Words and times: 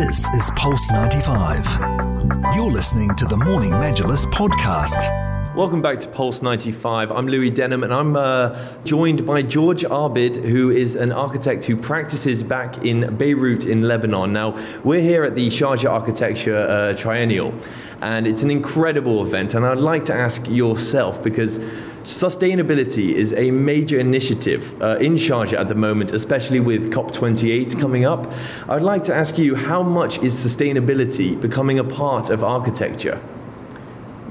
This 0.00 0.26
is 0.30 0.50
Pulse 0.56 0.90
95. 0.90 2.54
You're 2.54 2.70
listening 2.70 3.14
to 3.16 3.26
the 3.26 3.36
Morning 3.36 3.72
Majlis 3.72 4.24
podcast. 4.32 5.54
Welcome 5.54 5.82
back 5.82 5.98
to 5.98 6.08
Pulse 6.08 6.40
95. 6.40 7.12
I'm 7.12 7.28
Louis 7.28 7.50
Denham 7.50 7.84
and 7.84 7.92
I'm 7.92 8.16
uh, 8.16 8.58
joined 8.84 9.26
by 9.26 9.42
George 9.42 9.82
Arbid, 9.82 10.42
who 10.42 10.70
is 10.70 10.96
an 10.96 11.12
architect 11.12 11.66
who 11.66 11.76
practices 11.76 12.42
back 12.42 12.82
in 12.82 13.14
Beirut 13.18 13.66
in 13.66 13.82
Lebanon. 13.82 14.32
Now, 14.32 14.58
we're 14.84 15.02
here 15.02 15.22
at 15.22 15.34
the 15.34 15.48
Sharjah 15.48 15.90
Architecture 15.90 16.56
uh, 16.56 16.94
Triennial 16.94 17.52
and 18.00 18.26
it's 18.26 18.42
an 18.42 18.50
incredible 18.50 19.22
event. 19.22 19.52
And 19.52 19.66
I'd 19.66 19.76
like 19.76 20.06
to 20.06 20.14
ask 20.14 20.48
yourself 20.48 21.22
because 21.22 21.58
sustainability 22.04 23.12
is 23.12 23.32
a 23.34 23.50
major 23.50 23.98
initiative 23.98 24.80
uh, 24.82 24.96
in 24.96 25.14
Sharjah 25.14 25.58
at 25.58 25.68
the 25.68 25.74
moment, 25.74 26.12
especially 26.12 26.60
with 26.60 26.92
COP28 26.92 27.80
coming 27.80 28.04
up. 28.04 28.30
I'd 28.68 28.82
like 28.82 29.04
to 29.04 29.14
ask 29.14 29.38
you 29.38 29.54
how 29.54 29.82
much 29.82 30.22
is 30.22 30.34
sustainability 30.34 31.40
becoming 31.40 31.78
a 31.78 31.84
part 31.84 32.30
of 32.30 32.42
architecture? 32.42 33.20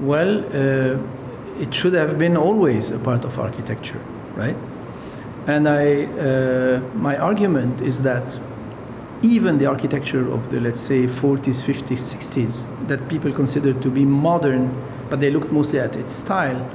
Well, 0.00 0.44
uh, 0.46 0.98
it 1.60 1.74
should 1.74 1.92
have 1.94 2.18
been 2.18 2.36
always 2.36 2.90
a 2.90 2.98
part 2.98 3.24
of 3.24 3.38
architecture, 3.38 4.00
right? 4.34 4.56
And 5.46 5.68
I, 5.68 6.04
uh, 6.04 6.80
my 6.94 7.16
argument 7.16 7.80
is 7.80 8.02
that 8.02 8.38
even 9.22 9.58
the 9.58 9.66
architecture 9.66 10.30
of 10.32 10.50
the, 10.50 10.60
let's 10.60 10.80
say, 10.80 11.06
40s, 11.06 11.62
50s, 11.62 12.14
60s, 12.14 12.88
that 12.88 13.06
people 13.08 13.32
consider 13.32 13.72
to 13.74 13.90
be 13.90 14.04
modern, 14.04 14.74
but 15.10 15.20
they 15.20 15.30
looked 15.30 15.52
mostly 15.52 15.78
at 15.78 15.96
its 15.96 16.14
style, 16.14 16.66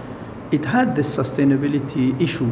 it 0.52 0.66
had 0.66 0.95
this 0.95 1.16
sustainability 1.16 2.20
issue 2.22 2.52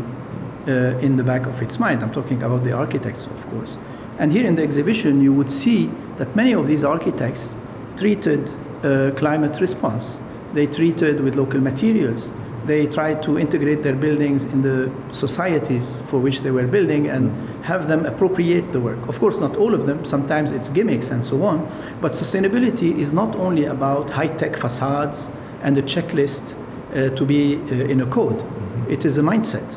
uh, 0.68 0.98
in 1.00 1.18
the 1.18 1.24
back 1.24 1.46
of 1.46 1.62
its 1.62 1.80
mind. 1.80 2.04
I'm 2.04 2.12
talking 2.12 2.42
about 2.44 2.64
the 2.64 2.72
architects, 2.72 3.26
of 3.28 3.50
course. 3.50 3.78
And 4.20 4.32
here 4.32 4.46
in 4.46 4.56
the 4.56 4.64
exhibition, 4.64 5.22
you 5.22 5.34
would 5.34 5.52
see 5.52 5.90
that 6.18 6.36
many 6.36 6.54
of 6.54 6.68
these 6.68 6.84
architects 6.84 7.56
treated 7.98 8.50
uh, 8.84 9.12
climate 9.16 9.60
response. 9.60 10.20
They 10.54 10.68
treated 10.68 11.20
with 11.20 11.36
local 11.36 11.60
materials 11.60 12.30
they 12.66 12.88
tried 12.88 13.22
to 13.24 13.38
integrate 13.38 13.84
their 13.84 13.96
buildings 13.96 14.46
in 14.46 14.62
the 14.62 14.92
societies 15.12 16.00
for 16.06 16.20
which 16.20 16.42
they 16.42 16.52
were 16.52 16.66
building 16.66 17.08
and 17.08 17.32
have 17.66 17.88
them 17.88 18.06
appropriate 18.06 18.72
the 18.72 18.80
work. 18.80 19.08
Of 19.08 19.20
course, 19.20 19.38
not 19.38 19.58
all 19.58 19.74
of 19.74 19.86
them, 19.86 20.06
sometimes 20.06 20.52
it's 20.52 20.70
gimmicks 20.70 21.10
and 21.10 21.26
so 21.26 21.44
on, 21.44 21.70
but 22.00 22.14
sustainability 22.14 22.98
is 22.98 23.12
not 23.12 23.36
only 23.36 23.66
about 23.66 24.10
high 24.10 24.28
tech 24.28 24.56
facades 24.56 25.28
and 25.62 25.78
a 25.78 25.82
checklist 25.82 26.56
to 26.94 27.26
be 27.26 27.56
uh, 27.56 27.92
in 27.92 28.02
a 28.02 28.06
code, 28.06 28.44
it 28.90 29.06
is 29.06 29.18
a 29.18 29.22
mindset. 29.22 29.68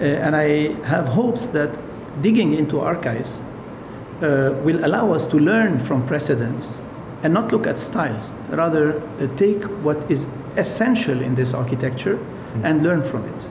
Uh, 0.00 0.04
and 0.04 0.36
I 0.36 0.74
have 0.84 1.08
hopes 1.08 1.46
that 1.48 1.76
digging 2.22 2.54
into 2.54 2.80
archives 2.80 3.42
uh, 4.22 4.54
will 4.62 4.84
allow 4.84 5.12
us 5.12 5.24
to 5.26 5.38
learn 5.38 5.78
from 5.78 6.06
precedents 6.06 6.80
and 7.22 7.34
not 7.34 7.50
look 7.50 7.66
at 7.66 7.78
styles, 7.78 8.32
rather, 8.50 9.00
uh, 9.20 9.26
take 9.36 9.62
what 9.82 10.10
is 10.10 10.26
essential 10.56 11.20
in 11.20 11.34
this 11.34 11.52
architecture 11.52 12.16
mm. 12.16 12.64
and 12.64 12.82
learn 12.82 13.02
from 13.02 13.24
it. 13.24 13.46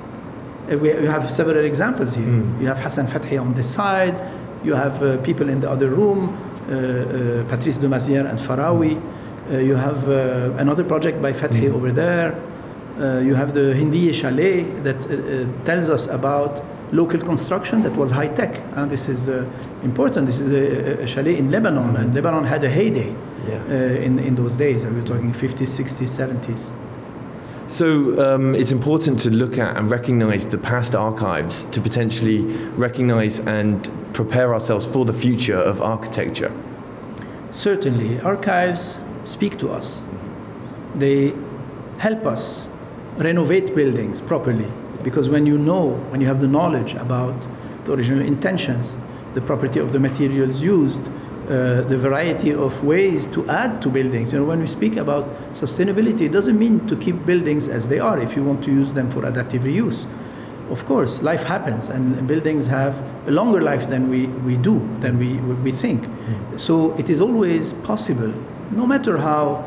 Uh, 0.71 0.77
we, 0.77 0.89
you 0.89 1.07
have 1.07 1.29
several 1.29 1.63
examples 1.65 2.13
here. 2.13 2.25
Mm. 2.25 2.61
You 2.61 2.67
have 2.67 2.79
Hassan 2.79 3.07
Fathi 3.07 3.39
on 3.39 3.53
this 3.53 3.73
side, 3.73 4.15
you 4.63 4.73
have 4.73 5.01
uh, 5.03 5.17
people 5.17 5.49
in 5.49 5.59
the 5.59 5.69
other 5.69 5.89
room, 5.89 6.29
uh, 6.69 6.73
uh 6.73 7.43
Patrice 7.47 7.77
de 7.77 7.87
Mazières 7.87 8.29
and 8.29 8.39
Faraoui. 8.39 9.01
Uh, 9.49 9.57
you 9.57 9.75
have 9.75 10.09
uh, 10.09 10.51
another 10.57 10.83
project 10.83 11.21
by 11.21 11.31
Fathi 11.31 11.69
mm. 11.69 11.73
over 11.73 11.91
there. 11.91 12.35
Uh, 12.99 13.19
you 13.19 13.35
have 13.35 13.53
the 13.53 13.73
Hindiye 13.75 14.11
Chalet 14.13 14.63
that 14.81 14.95
uh, 15.05 15.13
uh, 15.13 15.65
tells 15.65 15.89
us 15.89 16.07
about 16.07 16.63
local 16.91 17.19
construction 17.19 17.83
that 17.83 17.93
was 17.95 18.11
high 18.11 18.29
tech. 18.29 18.61
And 18.75 18.89
this 18.89 19.07
is 19.07 19.27
important. 19.83 20.25
This 20.25 20.39
is 20.39 20.51
a, 20.51 21.03
a, 21.03 21.07
chalet 21.07 21.37
in 21.37 21.51
Lebanon, 21.51 21.95
and 21.95 22.15
Lebanon 22.15 22.45
had 22.45 22.63
a 22.63 22.69
heyday 22.69 23.13
yeah. 23.47 23.63
in, 24.05 24.19
in 24.19 24.35
those 24.35 24.55
days. 24.55 24.85
We're 24.85 25.05
talking 25.05 25.33
50s, 25.33 25.67
60s, 25.67 26.07
70s. 26.07 26.71
So 27.67 28.17
um, 28.23 28.55
it's 28.55 28.71
important 28.71 29.19
to 29.21 29.29
look 29.29 29.57
at 29.57 29.75
and 29.75 29.91
recognize 29.91 30.47
the 30.47 30.57
past 30.57 30.95
archives 30.95 31.63
to 31.63 31.81
potentially 31.81 32.39
recognize 32.77 33.41
and 33.41 33.91
prepare 34.13 34.53
ourselves 34.53 34.85
for 34.85 35.03
the 35.03 35.13
future 35.13 35.57
of 35.57 35.81
architecture. 35.81 36.51
Certainly, 37.51 38.21
archives 38.21 39.01
speak 39.25 39.59
to 39.59 39.69
us. 39.69 40.03
They 40.95 41.33
help 41.97 42.25
us 42.25 42.69
renovate 43.17 43.75
buildings 43.75 44.21
properly 44.21 44.71
because 45.03 45.29
when 45.29 45.45
you 45.45 45.57
know, 45.57 45.91
when 46.09 46.21
you 46.21 46.27
have 46.27 46.41
the 46.41 46.47
knowledge 46.47 46.93
about 46.95 47.35
the 47.85 47.93
original 47.93 48.25
intentions, 48.25 48.95
the 49.33 49.41
property 49.41 49.79
of 49.79 49.93
the 49.93 49.99
materials 49.99 50.61
used, 50.61 51.01
uh, 51.47 51.81
the 51.83 51.97
variety 51.97 52.53
of 52.53 52.83
ways 52.83 53.25
to 53.27 53.49
add 53.49 53.81
to 53.81 53.89
buildings. 53.89 54.33
You 54.33 54.39
know, 54.39 54.45
when 54.45 54.59
we 54.59 54.67
speak 54.67 54.97
about 54.97 55.25
sustainability, 55.53 56.21
it 56.21 56.33
doesn't 56.33 56.59
mean 56.59 56.85
to 56.87 56.95
keep 56.97 57.25
buildings 57.25 57.69
as 57.69 57.87
they 57.87 57.99
are 57.99 58.19
if 58.19 58.35
you 58.35 58.43
want 58.43 58.63
to 58.65 58.71
use 58.71 58.91
them 58.91 59.09
for 59.09 59.25
adaptive 59.25 59.61
reuse. 59.61 60.05
Of 60.69 60.85
course, 60.85 61.21
life 61.21 61.43
happens, 61.43 61.87
and 61.87 62.27
buildings 62.27 62.67
have 62.67 63.01
a 63.27 63.31
longer 63.31 63.61
life 63.61 63.89
than 63.89 64.09
we, 64.09 64.27
we 64.27 64.57
do, 64.57 64.79
than 64.99 65.17
we, 65.17 65.37
we 65.63 65.71
think. 65.71 66.03
Mm. 66.03 66.59
So 66.59 66.93
it 66.97 67.09
is 67.09 67.21
always 67.21 67.71
possible, 67.71 68.33
no 68.71 68.85
matter 68.85 69.17
how, 69.17 69.63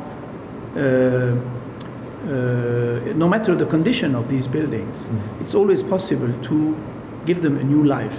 uh, 0.76 0.80
uh, 2.28 2.79
no 3.14 3.28
matter 3.28 3.54
the 3.54 3.66
condition 3.66 4.14
of 4.14 4.28
these 4.28 4.46
buildings, 4.46 5.06
mm. 5.06 5.40
it's 5.40 5.54
always 5.54 5.82
possible 5.82 6.32
to 6.42 6.76
give 7.26 7.42
them 7.42 7.58
a 7.58 7.64
new 7.64 7.84
life 7.84 8.18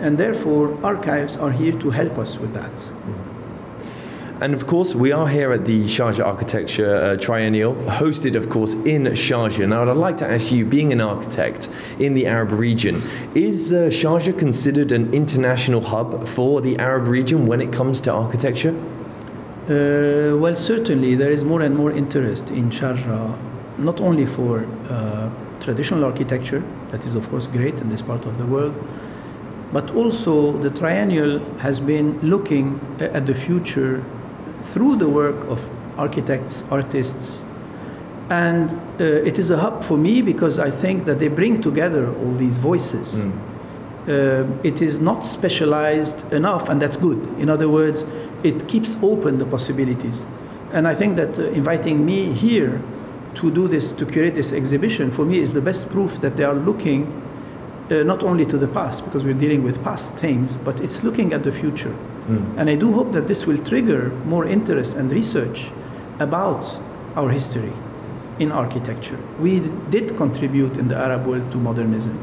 and 0.00 0.18
therefore 0.18 0.78
archives 0.84 1.36
are 1.36 1.50
here 1.50 1.72
to 1.72 1.90
help 1.90 2.18
us 2.18 2.38
with 2.38 2.52
that. 2.54 2.72
And 4.38 4.52
of 4.52 4.66
course, 4.66 4.94
we 4.94 5.12
are 5.12 5.26
here 5.26 5.50
at 5.52 5.64
the 5.64 5.84
Sharjah 5.84 6.26
Architecture 6.26 6.94
uh, 6.94 7.16
Triennial, 7.16 7.74
hosted, 7.74 8.34
of 8.34 8.50
course, 8.50 8.74
in 8.74 9.04
Sharjah. 9.04 9.66
Now, 9.66 9.90
I'd 9.90 9.96
like 9.96 10.18
to 10.18 10.30
ask 10.30 10.52
you, 10.52 10.66
being 10.66 10.92
an 10.92 11.00
architect 11.00 11.70
in 11.98 12.12
the 12.12 12.26
Arab 12.26 12.52
region, 12.52 13.02
is 13.34 13.72
uh, 13.72 13.88
Sharjah 13.88 14.38
considered 14.38 14.92
an 14.92 15.14
international 15.14 15.80
hub 15.80 16.28
for 16.28 16.60
the 16.60 16.78
Arab 16.78 17.06
region 17.06 17.46
when 17.46 17.62
it 17.62 17.72
comes 17.72 18.02
to 18.02 18.12
architecture? 18.12 18.76
Uh, 19.70 20.36
well, 20.36 20.54
certainly, 20.54 21.14
there 21.14 21.30
is 21.30 21.42
more 21.42 21.62
and 21.62 21.74
more 21.74 21.90
interest 21.90 22.50
in 22.50 22.68
Sharjah, 22.68 23.38
not 23.78 24.00
only 24.00 24.26
for 24.26 24.66
uh, 24.88 25.30
traditional 25.60 26.04
architecture, 26.04 26.62
that 26.90 27.04
is, 27.04 27.14
of 27.14 27.28
course, 27.30 27.46
great 27.46 27.74
in 27.74 27.88
this 27.88 28.02
part 28.02 28.24
of 28.24 28.38
the 28.38 28.46
world 28.46 28.74
but 29.72 29.90
also 29.94 30.52
the 30.58 30.70
triennial 30.70 31.38
has 31.58 31.80
been 31.80 32.18
looking 32.20 32.80
at 33.00 33.26
the 33.26 33.34
future 33.34 34.04
through 34.62 34.96
the 34.96 35.08
work 35.08 35.36
of 35.48 35.68
architects, 35.98 36.64
artists, 36.70 37.44
and 38.30 38.70
uh, 39.00 39.04
it 39.04 39.38
is 39.38 39.50
a 39.50 39.58
hub 39.58 39.84
for 39.84 39.96
me 39.96 40.22
because 40.22 40.58
I 40.58 40.70
think 40.70 41.04
that 41.04 41.18
they 41.18 41.28
bring 41.28 41.60
together 41.60 42.14
all 42.14 42.32
these 42.34 42.58
voices. 42.58 43.20
Mm. 43.20 43.32
Uh, 44.08 44.46
it 44.62 44.80
is 44.82 45.00
not 45.00 45.26
specialized 45.26 46.32
enough, 46.32 46.68
and 46.68 46.80
that's 46.80 46.96
good. 46.96 47.18
In 47.38 47.48
other 47.50 47.68
words, 47.68 48.04
it 48.42 48.68
keeps 48.68 48.96
open 49.02 49.38
the 49.38 49.46
possibilities. 49.46 50.24
And 50.72 50.86
I 50.86 50.94
think 50.94 51.16
that 51.16 51.38
uh, 51.38 51.42
inviting 51.50 52.04
me 52.04 52.32
here 52.32 52.80
to 53.36 53.50
do 53.50 53.68
this, 53.68 53.92
to 53.92 54.06
curate 54.06 54.34
this 54.34 54.52
exhibition, 54.52 55.10
for 55.10 55.24
me 55.24 55.38
is 55.38 55.52
the 55.52 55.60
best 55.60 55.90
proof 55.90 56.20
that 56.20 56.36
they 56.36 56.44
are 56.44 56.54
looking 56.54 57.22
uh, 57.90 58.02
not 58.02 58.22
only 58.24 58.44
to 58.44 58.58
the 58.58 58.66
past, 58.66 59.04
because 59.04 59.24
we're 59.24 59.34
dealing 59.38 59.62
with 59.62 59.82
past 59.84 60.14
things, 60.14 60.56
but 60.56 60.80
it's 60.80 61.04
looking 61.04 61.32
at 61.32 61.44
the 61.44 61.52
future. 61.52 61.94
Mm. 62.26 62.58
And 62.58 62.70
I 62.70 62.74
do 62.74 62.92
hope 62.92 63.12
that 63.12 63.28
this 63.28 63.46
will 63.46 63.58
trigger 63.58 64.10
more 64.24 64.44
interest 64.44 64.96
and 64.96 65.12
research 65.12 65.70
about 66.18 66.78
our 67.14 67.30
history 67.30 67.72
in 68.38 68.50
architecture. 68.50 69.18
We 69.38 69.60
did 69.90 70.16
contribute 70.16 70.76
in 70.76 70.88
the 70.88 70.96
Arab 70.96 71.26
world 71.26 71.50
to 71.52 71.58
modernism. 71.58 72.18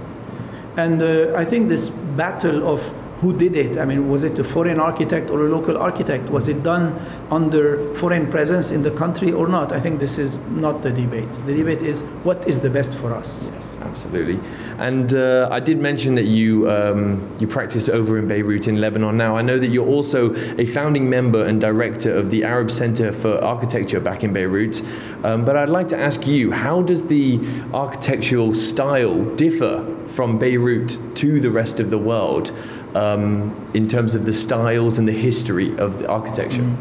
And 0.75 1.01
uh, 1.01 1.33
I 1.35 1.45
think 1.45 1.69
this 1.69 1.89
battle 1.89 2.67
of 2.67 2.81
who 3.23 3.31
did 3.31 3.55
it? 3.55 3.77
I 3.77 3.85
mean, 3.85 4.09
was 4.09 4.23
it 4.23 4.37
a 4.37 4.43
foreign 4.43 4.81
architect 4.81 5.31
or 5.31 5.45
a 5.45 5.49
local 5.49 5.77
architect? 5.77 6.29
Was 6.29 6.49
it 6.49 6.61
done 6.61 6.99
under 7.31 7.93
foreign 7.93 8.29
presence 8.29 8.69
in 8.69 8.81
the 8.83 8.91
country 8.91 9.31
or 9.31 9.47
not? 9.47 9.71
I 9.71 9.79
think 9.79 10.01
this 10.01 10.17
is 10.17 10.37
not 10.49 10.83
the 10.83 10.91
debate. 10.91 11.31
The 11.45 11.55
debate 11.55 11.81
is 11.81 12.01
what 12.27 12.45
is 12.45 12.59
the 12.59 12.69
best 12.69 12.97
for 12.97 13.13
us. 13.13 13.47
Yes, 13.53 13.77
absolutely. 13.81 14.41
And 14.77 15.13
uh, 15.13 15.47
I 15.49 15.61
did 15.61 15.79
mention 15.79 16.15
that 16.15 16.25
you 16.25 16.69
um, 16.69 17.33
you 17.39 17.47
practice 17.47 17.87
over 17.87 18.19
in 18.19 18.27
Beirut 18.27 18.67
in 18.67 18.81
Lebanon. 18.81 19.15
Now 19.15 19.37
I 19.37 19.41
know 19.41 19.57
that 19.57 19.69
you're 19.69 19.87
also 19.87 20.35
a 20.57 20.65
founding 20.65 21.09
member 21.09 21.45
and 21.45 21.61
director 21.61 22.13
of 22.13 22.29
the 22.29 22.43
Arab 22.43 22.69
Center 22.71 23.13
for 23.13 23.41
Architecture 23.41 24.01
back 24.01 24.25
in 24.25 24.33
Beirut. 24.33 24.83
Um, 25.23 25.45
but 25.45 25.55
I'd 25.55 25.69
like 25.69 25.87
to 25.87 25.97
ask 25.97 26.27
you, 26.27 26.51
how 26.51 26.81
does 26.81 27.07
the 27.07 27.39
architectural 27.73 28.53
style 28.53 29.23
differ 29.35 29.87
from 30.09 30.37
Beirut 30.37 30.99
to 31.15 31.39
the 31.39 31.49
rest 31.49 31.79
of 31.79 31.89
the 31.89 31.97
world? 31.97 32.51
Um, 32.95 33.53
in 33.73 33.87
terms 33.87 34.15
of 34.15 34.25
the 34.25 34.33
styles 34.33 34.97
and 34.97 35.07
the 35.07 35.13
history 35.13 35.77
of 35.77 35.97
the 35.97 36.07
architecture? 36.07 36.61
Mm. 36.61 36.77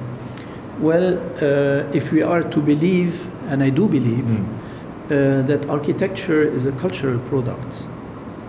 Well, 0.80 1.18
uh, 1.36 1.88
if 1.92 2.12
we 2.12 2.22
are 2.22 2.42
to 2.42 2.60
believe, 2.60 3.26
and 3.48 3.62
I 3.62 3.70
do 3.70 3.88
believe, 3.88 4.24
mm. 4.24 4.44
uh, 4.44 5.46
that 5.46 5.68
architecture 5.68 6.42
is 6.42 6.66
a 6.66 6.72
cultural 6.72 7.18
product. 7.20 7.86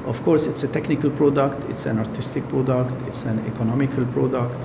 Of 0.05 0.21
course, 0.23 0.47
it's 0.47 0.63
a 0.63 0.67
technical 0.67 1.09
product, 1.09 1.69
it's 1.69 1.85
an 1.85 1.99
artistic 1.99 2.47
product, 2.49 2.91
it's 3.07 3.23
an 3.23 3.39
economical 3.47 4.05
product. 4.07 4.61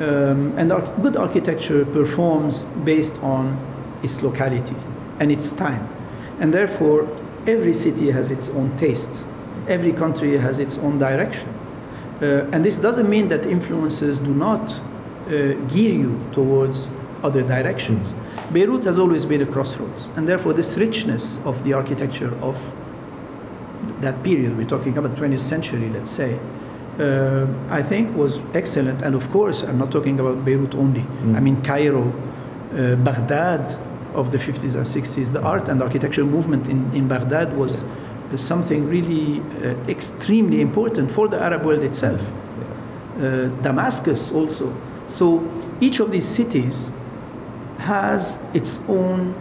Um, 0.00 0.54
and 0.56 0.72
ar- 0.72 0.96
good 1.02 1.16
architecture 1.16 1.84
performs 1.84 2.62
based 2.84 3.16
on 3.22 3.58
its 4.02 4.22
locality 4.22 4.76
and 5.20 5.30
its 5.30 5.52
time. 5.52 5.86
And 6.40 6.54
therefore, 6.54 7.06
every 7.46 7.74
city 7.74 8.10
has 8.10 8.30
its 8.30 8.48
own 8.48 8.74
taste, 8.76 9.26
every 9.68 9.92
country 9.92 10.38
has 10.38 10.58
its 10.58 10.78
own 10.78 10.98
direction. 10.98 11.48
Uh, 12.20 12.46
and 12.52 12.64
this 12.64 12.76
doesn't 12.76 13.08
mean 13.08 13.28
that 13.28 13.46
influences 13.46 14.18
do 14.18 14.34
not 14.34 14.72
uh, 14.72 15.54
gear 15.68 15.94
you 15.94 16.20
towards 16.32 16.88
other 17.22 17.42
directions. 17.42 18.14
Beirut 18.52 18.84
has 18.84 18.98
always 18.98 19.24
been 19.24 19.40
a 19.40 19.46
crossroads, 19.46 20.08
and 20.16 20.28
therefore, 20.28 20.52
this 20.52 20.76
richness 20.76 21.38
of 21.44 21.62
the 21.64 21.72
architecture 21.72 22.34
of 22.42 22.56
that 24.00 24.22
period, 24.22 24.56
we're 24.56 24.66
talking 24.66 24.96
about 24.98 25.14
20th 25.16 25.40
century, 25.40 25.88
let's 25.90 26.10
say, 26.10 26.38
uh, 26.98 27.46
I 27.70 27.82
think 27.82 28.14
was 28.16 28.40
excellent. 28.54 29.02
And 29.02 29.14
of 29.14 29.30
course, 29.30 29.62
I'm 29.62 29.78
not 29.78 29.90
talking 29.90 30.20
about 30.20 30.44
Beirut 30.44 30.74
only. 30.74 31.02
Mm. 31.02 31.36
I 31.36 31.40
mean, 31.40 31.62
Cairo, 31.62 32.08
uh, 32.72 32.96
Baghdad 32.96 33.76
of 34.14 34.32
the 34.32 34.38
50s 34.38 34.74
and 34.74 34.84
60s, 34.84 35.32
the 35.32 35.42
art 35.42 35.68
and 35.68 35.82
architecture 35.82 36.24
movement 36.24 36.68
in, 36.68 36.92
in 36.92 37.08
Baghdad 37.08 37.56
was 37.56 37.84
something 38.36 38.88
really 38.88 39.40
uh, 39.40 39.74
extremely 39.88 40.60
important 40.60 41.10
for 41.10 41.28
the 41.28 41.40
Arab 41.40 41.64
world 41.64 41.82
itself. 41.82 42.20
Uh, 43.16 43.46
Damascus 43.62 44.30
also. 44.32 44.72
So 45.08 45.42
each 45.80 46.00
of 46.00 46.10
these 46.10 46.24
cities 46.26 46.92
has 47.78 48.38
its 48.54 48.78
own 48.88 49.34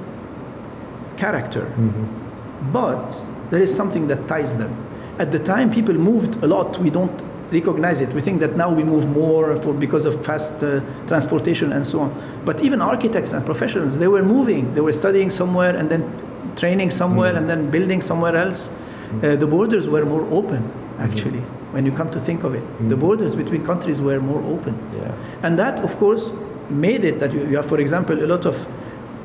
character, 1.18 1.66
Mm-hmm. 1.78 2.72
but 2.74 3.26
there 3.52 3.62
is 3.62 3.74
something 3.76 4.08
that 4.08 4.28
ties 4.28 4.56
them. 4.58 4.72
At 5.20 5.32
the 5.32 5.40
time, 5.40 5.70
people 5.70 5.94
moved 5.96 6.44
a 6.44 6.48
lot. 6.48 6.78
We 6.80 6.90
don't 6.90 7.22
recognize 7.52 8.00
it. 8.00 8.14
We 8.14 8.22
think 8.22 8.40
that 8.40 8.56
now 8.56 8.72
we 8.72 8.84
move 8.84 9.08
more 9.10 9.56
for 9.58 9.74
because 9.74 10.06
of 10.06 10.24
fast 10.26 10.64
uh, 10.64 10.80
transportation 11.08 11.74
and 11.74 11.86
so 11.86 12.00
on. 12.02 12.14
But 12.46 12.62
even 12.62 12.82
architects 12.82 13.34
and 13.34 13.46
professionals, 13.46 13.98
they 14.00 14.08
were 14.08 14.24
moving. 14.24 14.74
They 14.76 14.82
were 14.82 14.92
studying 14.94 15.30
somewhere 15.32 15.76
and 15.76 15.90
then 15.90 16.04
training 16.56 16.92
somewhere 16.92 17.36
and 17.36 17.50
then 17.50 17.70
building 17.70 18.02
somewhere 18.02 18.36
else. 18.36 18.72
Uh, 19.24 19.36
the 19.36 19.48
borders 19.48 19.90
were 19.90 20.06
more 20.06 20.26
open, 20.32 20.64
actually. 21.00 21.42
When 21.72 21.86
you 21.86 21.92
come 21.92 22.10
to 22.12 22.20
think 22.20 22.44
of 22.44 22.54
it, 22.56 22.64
the 22.90 22.98
borders 22.98 23.36
between 23.36 23.64
countries 23.66 24.00
were 24.02 24.20
more 24.20 24.42
open. 24.54 24.78
Yeah. 24.96 25.12
And 25.44 25.58
that, 25.60 25.80
of 25.82 25.96
course, 25.98 26.32
made 26.70 27.04
it 27.06 27.20
that 27.20 27.32
you, 27.34 27.42
you 27.48 27.58
have, 27.58 27.68
for 27.68 27.80
example, 27.80 28.24
a 28.24 28.28
lot 28.28 28.46
of 28.46 28.68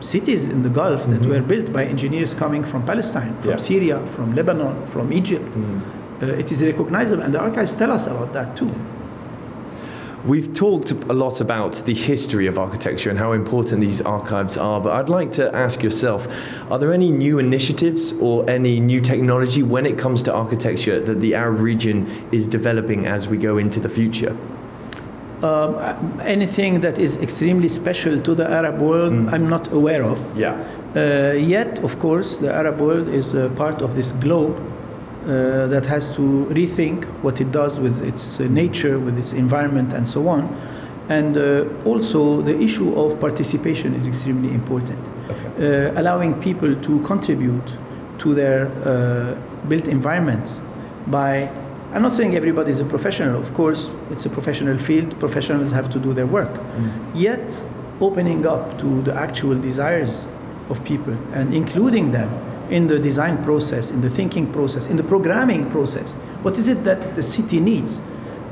cities 0.01 0.47
in 0.47 0.63
the 0.63 0.69
Gulf 0.69 1.07
that 1.07 1.25
were 1.25 1.41
built 1.41 1.73
by 1.73 1.85
engineers 1.85 2.35
coming 2.35 2.63
from 2.65 2.85
Palestine, 2.85 3.35
from 3.41 3.51
Yeah. 3.51 3.57
Syria, 3.57 3.99
from 4.15 4.35
Lebanon, 4.35 4.87
from 4.89 5.13
Egypt. 5.13 5.57
Uh, 6.23 6.27
it 6.27 6.53
is 6.53 6.63
recognizable, 6.63 7.23
and 7.23 7.35
the 7.35 7.41
archives 7.41 7.75
tell 7.75 7.91
us 7.91 8.07
about 8.07 8.33
that 8.35 8.57
too. 8.57 8.71
We've 10.27 10.55
talked 10.55 10.91
a 10.91 11.13
lot 11.13 11.43
about 11.43 11.75
the 11.85 11.93
history 11.93 12.47
of 12.47 12.59
architecture 12.59 13.11
and 13.11 13.19
how 13.19 13.33
important 13.33 13.83
these 13.83 14.01
archives 14.01 14.57
are, 14.57 14.81
but 14.81 14.95
I'd 14.95 15.11
like 15.11 15.33
to 15.33 15.55
ask 15.55 15.83
yourself 15.83 16.27
are 16.71 16.79
there 16.79 16.95
any 16.95 17.11
new 17.11 17.39
initiatives 17.39 18.13
or 18.13 18.49
any 18.49 18.81
new 18.81 19.03
technology 19.03 19.63
when 19.63 19.85
it 19.85 19.99
comes 19.99 20.23
to 20.23 20.33
architecture 20.33 20.99
that 20.99 21.21
the 21.21 21.35
Arab 21.35 21.61
region 21.61 22.07
is 22.33 22.49
developing 22.49 23.05
as 23.05 23.29
we 23.29 23.37
go 23.37 23.59
into 23.59 23.81
the 23.81 23.91
future? 23.91 24.35
Um, 25.43 26.19
anything 26.23 26.81
that 26.81 26.99
is 26.99 27.19
extremely 27.19 27.69
special 27.69 28.19
to 28.19 28.35
the 28.35 28.51
Arab 28.51 28.81
world, 28.81 29.13
I'm 29.29 29.47
not 29.47 29.71
aware 29.75 30.05
of. 30.05 30.19
Yeah. 30.39 30.55
Uh, 30.97 31.33
yet, 31.33 31.81
of 31.81 31.99
course, 31.99 32.39
the 32.39 32.51
Arab 32.51 32.79
world 32.81 33.09
is 33.09 33.35
a 33.35 33.51
part 33.51 33.83
of 33.83 33.95
this 33.95 34.13
globe 34.13 34.57
uh, 35.25 35.67
that 35.69 35.87
has 35.87 36.15
to 36.15 36.47
rethink 36.51 37.05
what 37.23 37.41
it 37.41 37.51
does 37.51 37.81
with 37.81 38.03
its 38.03 38.41
uh, 38.41 38.45
nature, 38.45 38.99
with 38.99 39.19
its 39.19 39.33
environment, 39.33 39.93
and 39.93 40.09
so 40.09 40.29
on. 40.29 40.55
And 41.09 41.37
uh, 41.37 41.65
also, 41.85 42.41
the 42.43 42.59
issue 42.59 42.95
of 42.99 43.21
participation 43.21 43.95
is 43.95 44.07
extremely 44.07 44.53
important. 44.55 44.99
Okay. 45.31 45.89
Uh, 45.89 46.01
allowing 46.01 46.41
people 46.41 46.75
to 46.75 47.01
contribute 47.01 47.69
to 48.19 48.35
their 48.35 48.67
uh, 48.67 49.35
built 49.69 49.89
environment 49.89 50.61
by 51.07 51.51
I'm 51.93 52.03
not 52.03 52.13
saying 52.13 52.35
everybody 52.35 52.73
is 52.73 52.81
a 52.81 52.85
professional. 52.85 53.41
Of 53.41 53.55
course, 53.55 53.89
it's 54.11 54.27
a 54.27 54.31
professional 54.31 54.77
field. 54.79 55.17
Professionals 55.21 55.71
have 55.71 55.89
to 55.91 56.01
do 56.01 56.13
their 56.13 56.27
work. 56.27 56.51
Yet, 57.15 57.63
opening 58.01 58.45
up 58.47 58.81
to 58.81 59.01
the 59.03 59.15
actual 59.15 59.55
desires 59.55 60.27
of 60.69 60.85
people 60.85 61.17
and 61.33 61.55
including 61.55 62.11
them 62.11 62.31
in 62.71 62.87
the 62.87 62.99
design 62.99 63.43
process, 63.45 63.91
in 63.91 64.01
the 64.01 64.11
thinking 64.11 64.53
process, 64.53 64.89
in 64.89 64.97
the 64.97 65.03
programming 65.03 65.71
process. 65.71 66.17
What 66.43 66.59
is 66.59 66.69
it 66.69 66.85
that 66.85 67.15
the 67.15 67.23
city 67.23 67.61
needs 67.61 68.01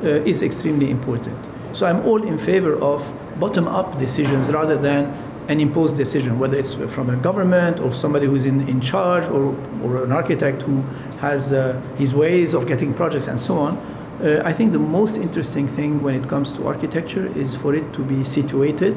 uh, 0.02 0.08
is 0.24 0.42
extremely 0.42 0.90
important. 0.90 1.36
So 1.74 1.86
I'm 1.86 2.04
all 2.04 2.22
in 2.22 2.38
favor 2.38 2.74
of 2.80 3.08
bottom-up 3.38 3.98
decisions 3.98 4.50
rather 4.50 4.76
than 4.76 5.06
an 5.48 5.60
imposed 5.60 5.96
decision, 5.96 6.38
whether 6.38 6.58
it's 6.58 6.74
from 6.74 7.10
a 7.10 7.16
government 7.16 7.80
or 7.80 7.92
somebody 7.92 8.26
who's 8.26 8.44
in, 8.44 8.66
in 8.68 8.80
charge 8.80 9.24
or, 9.28 9.54
or 9.82 10.04
an 10.04 10.12
architect 10.12 10.62
who 10.62 10.82
has 11.20 11.52
uh, 11.52 11.80
his 11.98 12.14
ways 12.14 12.52
of 12.52 12.66
getting 12.66 12.92
projects 12.94 13.26
and 13.26 13.40
so 13.40 13.56
on. 13.56 13.76
Uh, 14.22 14.42
I 14.44 14.52
think 14.52 14.72
the 14.72 14.78
most 14.78 15.16
interesting 15.16 15.66
thing 15.66 16.02
when 16.02 16.14
it 16.14 16.28
comes 16.28 16.52
to 16.52 16.66
architecture 16.66 17.26
is 17.36 17.56
for 17.56 17.74
it 17.74 17.92
to 17.94 18.02
be 18.02 18.22
situated, 18.22 18.96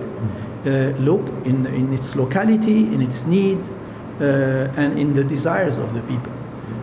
uh, 0.65 0.97
look 0.99 1.21
in, 1.45 1.65
in 1.67 1.93
its 1.93 2.15
locality, 2.15 2.93
in 2.93 3.01
its 3.01 3.25
need, 3.25 3.59
Uh, 4.19 4.71
and 4.77 4.97
in 4.97 5.13
the 5.13 5.23
desires 5.23 5.77
of 5.77 5.93
the 5.93 6.01
people. 6.03 6.31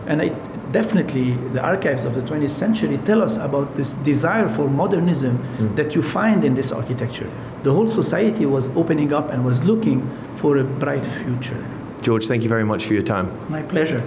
And 0.05 0.21
it, 0.21 0.71
definitely, 0.71 1.33
the 1.53 1.63
archives 1.63 2.03
of 2.03 2.13
the 2.13 2.21
20th 2.21 2.51
century 2.51 2.97
tell 3.05 3.23
us 3.23 3.37
about 3.37 3.75
this 3.75 3.93
desire 3.93 4.47
for 4.47 4.67
modernism 4.67 5.37
mm. 5.37 5.75
that 5.75 5.95
you 5.95 6.03
find 6.03 6.43
in 6.43 6.53
this 6.53 6.71
architecture. 6.71 7.29
The 7.63 7.71
whole 7.71 7.87
society 7.87 8.45
was 8.45 8.67
opening 8.75 9.13
up 9.13 9.31
and 9.31 9.45
was 9.45 9.63
looking 9.63 10.07
for 10.35 10.57
a 10.57 10.63
bright 10.63 11.05
future. 11.05 11.65
George, 12.01 12.27
thank 12.27 12.43
you 12.43 12.49
very 12.49 12.65
much 12.65 12.85
for 12.85 12.93
your 12.93 13.03
time. 13.03 13.31
My 13.49 13.61
pleasure. 13.61 14.01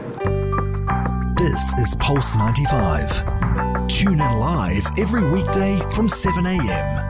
This 1.36 1.72
is 1.78 1.94
Pulse 1.96 2.34
95. 2.34 3.88
Tune 3.88 4.20
in 4.20 4.38
live 4.38 4.86
every 4.98 5.24
weekday 5.30 5.80
from 5.94 6.08
7 6.08 6.44
a.m. 6.44 7.05